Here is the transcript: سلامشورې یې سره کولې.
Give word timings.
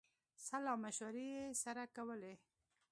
سلامشورې 0.47 1.25
یې 1.35 1.45
سره 1.63 1.83
کولې. 1.95 2.33